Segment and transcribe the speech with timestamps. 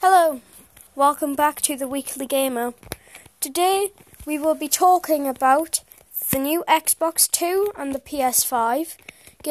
[0.00, 0.40] Hello,
[0.94, 2.72] welcome back to the Weekly Gamer.
[3.40, 3.90] Today
[4.24, 5.80] we will be talking about
[6.30, 8.96] the new Xbox 2 and the PS5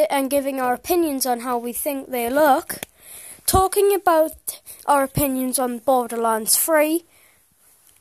[0.09, 2.79] and giving our opinions on how we think they look.
[3.45, 7.03] Talking about our opinions on Borderlands 3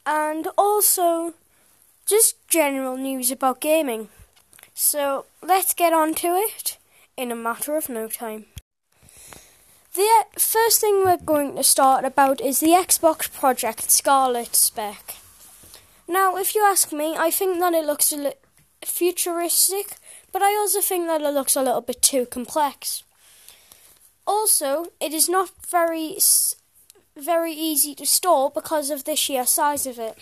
[0.07, 1.35] and also
[2.09, 4.09] just general news about gaming.
[4.73, 6.79] So let's get on to it
[7.17, 8.47] in a matter of no time.
[9.97, 15.15] The first thing we're going to start about is the Xbox Project Scarlett spec.
[16.07, 18.33] Now, if you ask me, I think that it looks a li-
[18.85, 19.97] futuristic,
[20.33, 23.05] but I also think that it looks a little bit too complex.
[24.27, 26.19] Also, it is not very
[27.17, 30.19] very easy to store because of the sheer size of it.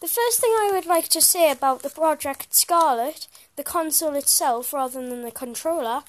[0.00, 4.72] The first thing I would like to say about the Project Scarlett, the console itself
[4.72, 6.02] rather than the controller,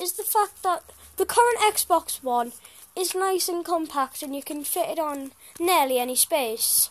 [0.00, 0.82] is the fact that
[1.20, 2.52] the current Xbox One
[2.96, 6.88] is nice and compact and you can fit it on nearly any space.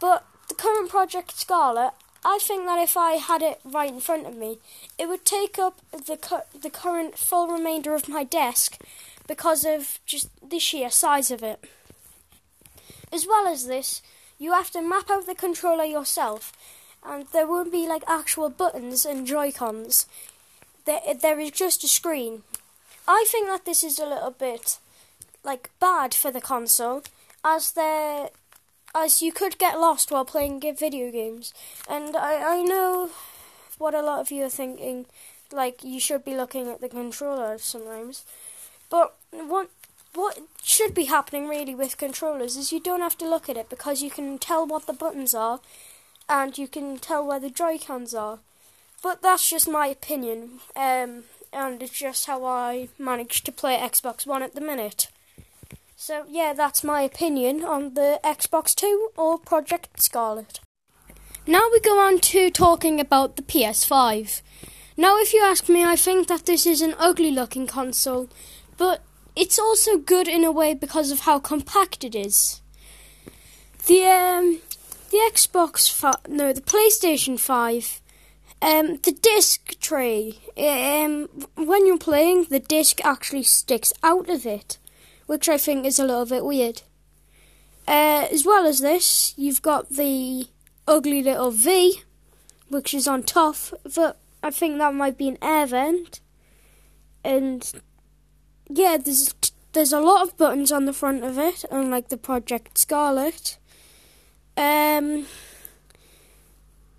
[0.00, 1.92] But the current Project Scarlett,
[2.24, 4.58] I think that if I had it right in front of me,
[4.98, 8.80] it would take up the cu- the current full remainder of my desk
[9.28, 11.62] because of just the sheer size of it.
[13.12, 14.02] As well as this,
[14.40, 16.52] you have to map out the controller yourself,
[17.04, 20.08] and there won't be like actual buttons and Joy Cons.
[20.84, 22.42] There, there is just a screen,
[23.08, 24.78] I think that this is a little bit
[25.44, 27.02] like bad for the console,
[27.44, 28.30] as there
[28.94, 31.52] as you could get lost while playing video games.
[31.88, 33.10] And I, I know
[33.78, 35.06] what a lot of you are thinking,
[35.52, 38.24] like you should be looking at the controller sometimes.
[38.90, 39.70] But what
[40.14, 43.68] what should be happening really with controllers is you don't have to look at it
[43.68, 45.60] because you can tell what the buttons are
[46.28, 48.38] and you can tell where the Joy-Cons are.
[49.02, 50.60] But that's just my opinion.
[50.74, 55.08] Um, and it's just how I manage to play Xbox One at the minute.
[55.96, 60.60] So, yeah, that's my opinion on the Xbox 2 or Project Scarlett.
[61.46, 64.42] Now we go on to talking about the PS5.
[64.96, 68.28] Now, if you ask me, I think that this is an ugly looking console,
[68.76, 69.02] but
[69.34, 72.60] it's also good in a way because of how compact it is.
[73.86, 74.60] The um,
[75.10, 78.00] the Xbox, fi- no, the PlayStation 5
[78.62, 80.38] um, the disc tray.
[80.56, 84.78] Um, when you're playing, the disc actually sticks out of it,
[85.26, 86.82] which I think is a little bit weird.
[87.86, 90.48] Uh, as well as this, you've got the
[90.88, 92.02] ugly little V,
[92.68, 93.56] which is on top.
[93.94, 96.20] But I think that might be an air vent.
[97.22, 97.70] And
[98.68, 99.34] yeah, there's
[99.72, 103.58] there's a lot of buttons on the front of it, unlike the Project Scarlett.
[104.56, 105.26] Um,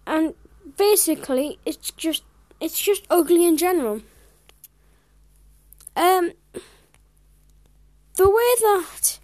[0.06, 0.35] and
[0.77, 2.23] basically it's just
[2.59, 4.01] it's just ugly in general.
[5.95, 6.33] Um,
[8.15, 9.19] the way that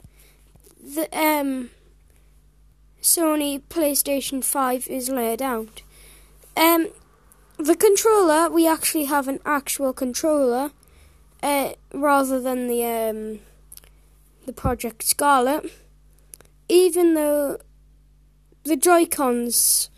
[0.83, 1.69] the um
[3.01, 5.81] Sony PlayStation Five is laid out,
[6.57, 6.87] um,
[7.57, 10.71] the controller we actually have an actual controller,
[11.41, 13.39] uh, rather than the um
[14.45, 15.71] the Project Scarlett.
[16.69, 17.57] Even though
[18.63, 19.89] the Joy Cons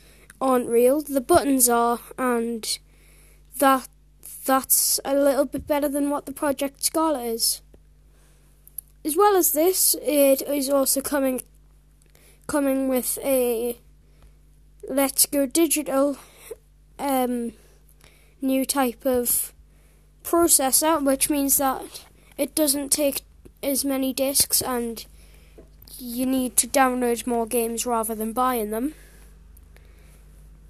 [0.41, 1.01] aren't real.
[1.01, 2.77] The buttons are, and
[3.59, 3.87] that
[4.45, 7.61] that's a little bit better than what the Project Scarlett is.
[9.03, 11.41] As well as this, it is also coming
[12.47, 13.79] coming with a
[14.87, 16.17] Let's Go Digital
[16.99, 17.53] um,
[18.41, 19.53] new type of
[20.23, 22.05] processor, which means that
[22.37, 23.21] it doesn't take
[23.63, 25.05] as many discs and
[25.97, 28.93] you need to download more games rather than buying them.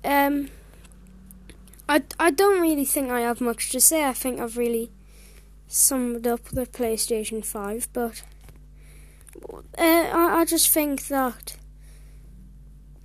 [0.06, 0.50] Um,
[1.90, 4.06] I, I don't really think I have much to say.
[4.06, 4.92] I think I've really
[5.68, 8.24] summed up the PlayStation 5, but
[9.78, 11.58] uh, I, I just think that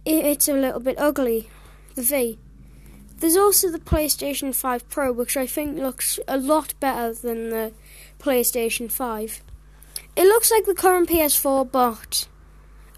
[0.04, 1.48] it, it's a little bit ugly,
[1.94, 2.38] the V.
[3.18, 7.72] There's also the PlayStation 5 Pro, which I think looks a lot better than the
[8.18, 9.42] PlayStation 5.
[10.16, 12.28] It looks like the current PS4, but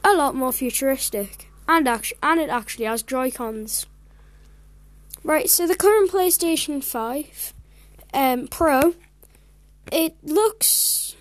[0.05, 3.87] a lot more futuristic, and, actu- and it actually has Joy-Cons.
[5.25, 7.55] Right, so the current PlayStation 5
[8.13, 8.95] um, Pro,
[9.93, 11.15] it looks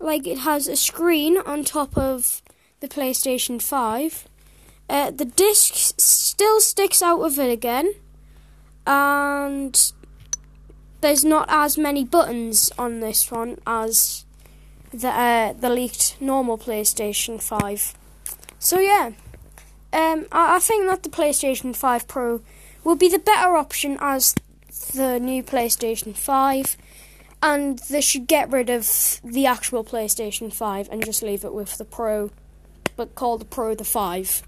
[0.00, 2.42] like it has a screen on top of
[2.80, 4.28] the PlayStation 5.
[4.88, 7.94] Uh, the disc still sticks out of it again,
[8.84, 9.92] and
[11.00, 14.24] there's not as many buttons on this one as
[14.92, 17.94] the uh, the leaked normal PlayStation 5.
[18.58, 19.12] So yeah,
[19.92, 22.42] um, I, I think that the PlayStation 5 Pro
[22.84, 24.34] will be the better option as
[24.94, 26.76] the new PlayStation 5
[27.42, 31.76] and they should get rid of the actual PlayStation 5 and just leave it with
[31.76, 32.30] the Pro,
[32.96, 34.42] but call the Pro the 5.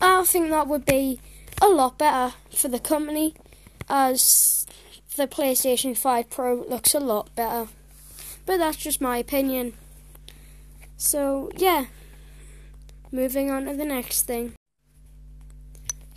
[0.00, 1.20] I think that would be
[1.60, 3.34] a lot better for the company
[3.88, 4.66] as
[5.16, 7.68] the PlayStation 5 Pro looks a lot better.
[8.46, 9.74] But that's just my opinion.
[10.96, 11.86] So, yeah.
[13.12, 14.54] Moving on to the next thing.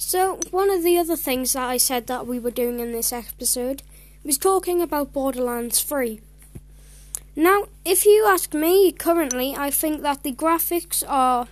[0.07, 3.12] So, one of the other things that I said that we were doing in this
[3.12, 3.81] episode
[4.24, 6.22] was talking about Borderlands 3.
[7.36, 11.48] Now, if you ask me, currently, I think that the graphics are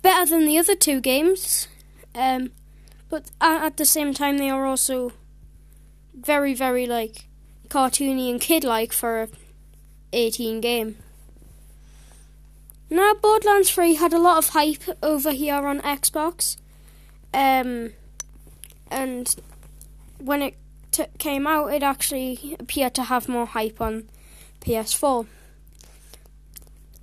[0.00, 1.68] better than the other two games,
[2.14, 2.52] um,
[3.10, 5.12] but at the same time, they are also
[6.14, 7.26] very, very like
[7.68, 9.28] cartoony and kid-like for a
[10.14, 10.96] 18 game.
[12.88, 16.56] Now, Borderlands 3 had a lot of hype over here on Xbox,
[17.36, 17.92] um,
[18.90, 19.36] and
[20.18, 20.56] when it
[20.90, 24.08] t- came out, it actually appeared to have more hype on
[24.62, 25.26] PS4.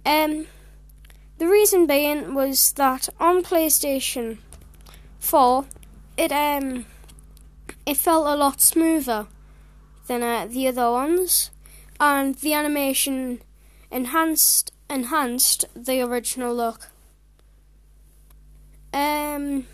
[0.04, 0.48] Um,
[1.38, 4.40] the reason being was that on PlayStation
[5.20, 5.66] 4,
[6.18, 6.86] it um
[7.86, 9.28] it felt a lot smoother
[10.08, 11.52] than uh, the other ones,
[12.00, 13.42] and the animation
[13.92, 16.90] enhanced enhanced the original look.
[18.92, 19.66] Um,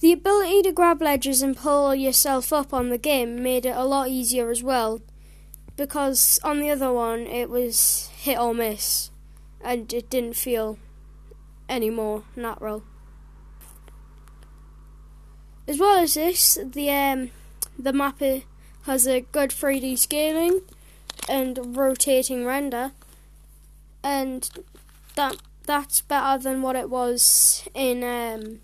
[0.00, 3.84] the ability to grab ledges and pull yourself up on the game made it a
[3.84, 5.00] lot easier as well,
[5.76, 9.10] because on the other one it was hit or miss,
[9.62, 10.78] and it didn't feel
[11.68, 12.82] any more natural.
[15.68, 17.30] As well as this, the um,
[17.78, 18.20] the map
[18.84, 20.62] has a good 3D scaling
[21.28, 22.92] and rotating render,
[24.02, 24.50] and
[25.14, 25.36] that
[25.66, 28.60] that's better than what it was in um,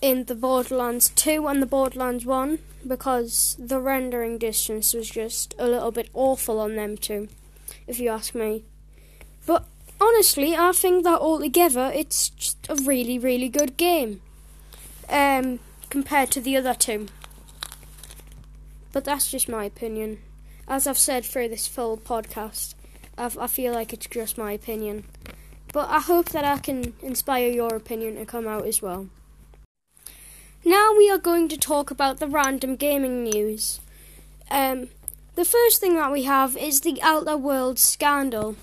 [0.00, 5.68] in the Borderlands 2 and the Borderlands 1 because the rendering distance was just a
[5.68, 7.28] little bit awful on them two,
[7.86, 8.64] if you ask me.
[9.46, 9.66] But
[10.00, 14.22] honestly, I think that altogether it's just a really, really good game.
[15.08, 15.58] Um,
[15.90, 17.08] compared to the other two.
[18.92, 20.18] But that's just my opinion.
[20.66, 22.74] As I've said through this full podcast,
[23.18, 25.04] I've, i feel like it's just my opinion.
[25.72, 29.08] But I hope that I can inspire your opinion to come out as well.
[30.64, 33.80] Now we are going to talk about the random gaming news.
[34.50, 34.88] Um,
[35.34, 38.56] the first thing that we have is the Outer Worlds scandal.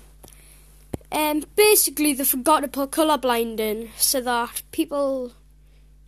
[1.10, 5.32] Um, basically, they forgot to put colour blinding so that people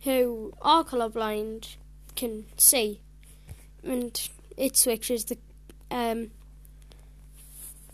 [0.03, 1.75] who are colourblind
[2.15, 3.01] can see,
[3.83, 5.37] and it switches the
[5.89, 6.31] um,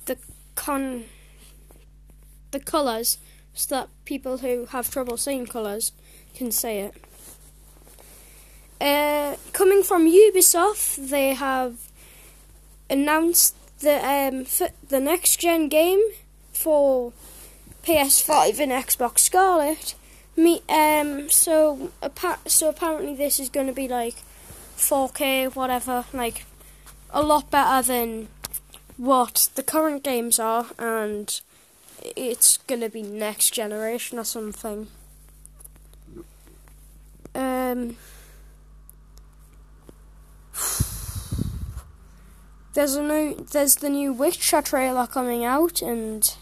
[0.05, 0.17] the
[0.53, 1.05] con
[2.51, 3.17] the colours
[3.55, 5.94] so that people who have trouble seeing colours
[6.35, 6.94] can see it.
[8.79, 11.75] Uh, coming from Ubisoft, they have
[12.89, 14.45] announced the um,
[14.89, 16.01] the next gen game
[16.53, 17.12] for
[17.83, 19.95] PS5 and Xbox Scarlett.
[20.35, 24.18] Me um so appa- so apparently this is going to be like
[24.77, 26.45] 4K whatever like
[27.09, 28.27] a lot better than
[28.97, 31.41] what the current games are and
[32.15, 34.88] it's going to be next generation or something.
[37.33, 37.97] Um
[42.77, 46.35] there's a new there's the new Witcher trailer coming out and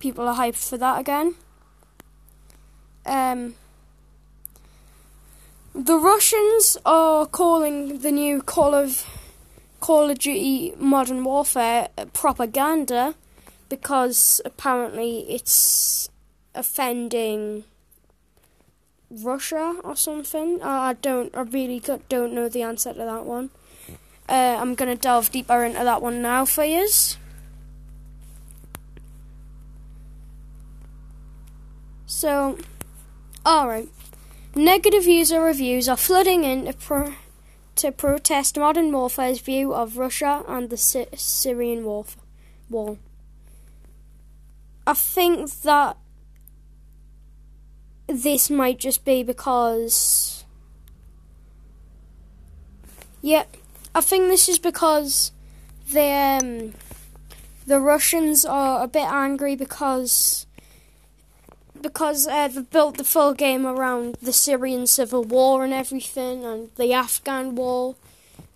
[0.00, 1.36] people are hyped for that again
[3.06, 3.54] um,
[5.76, 9.06] the Russians are calling the new Call of
[9.78, 13.14] Call of Duty Modern Warfare propaganda
[13.68, 16.10] because apparently it's
[16.52, 17.62] offending
[19.08, 20.60] Russia or something.
[20.62, 21.34] I don't.
[21.34, 23.50] I really don't know the answer to that one.
[24.28, 27.16] Uh, I'm gonna delve deeper into that one now for yous.
[32.06, 32.58] So.
[33.46, 33.88] Alright.
[34.54, 37.14] Negative user reviews are flooding in to, pro-
[37.76, 42.04] to protest Modern Warfare's view of Russia and the Sy- Syrian war.
[42.68, 42.98] war.
[44.86, 45.96] I think that
[48.06, 50.44] this might just be because.
[53.22, 53.44] Yeah,
[53.98, 55.32] I think this is because
[55.92, 56.72] the um,
[57.66, 60.46] the Russians are a bit angry because
[61.82, 66.70] because uh, they've built the full game around the Syrian civil war and everything, and
[66.76, 67.96] the Afghan war,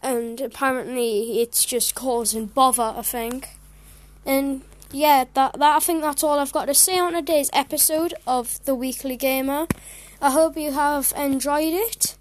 [0.01, 2.95] and apparently it's just causing bother.
[2.97, 3.49] I think,
[4.25, 8.15] and yeah, that that I think that's all I've got to say on today's episode
[8.29, 9.67] of the Weekly Gamer.
[10.21, 12.17] I hope you have enjoyed it.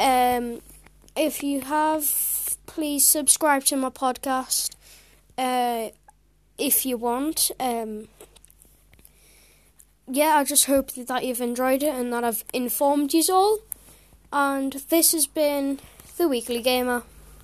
[0.00, 0.60] Um,
[1.14, 2.04] if you have,
[2.68, 4.76] please subscribe to my podcast
[5.36, 5.88] uh,
[6.58, 7.50] if you want.
[7.58, 8.06] Um,
[10.06, 13.58] yeah, I just hope that you've enjoyed it and that I've informed you all.
[14.32, 15.80] And this has been
[16.18, 17.02] the Weekly Gamer.